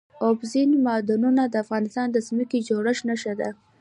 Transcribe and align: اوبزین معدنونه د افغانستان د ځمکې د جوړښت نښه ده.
اوبزین 0.27 0.71
معدنونه 0.85 1.43
د 1.47 1.55
افغانستان 1.63 2.07
د 2.11 2.17
ځمکې 2.27 2.59
د 2.61 2.65
جوړښت 2.67 3.03
نښه 3.09 3.33
ده. 3.39 3.49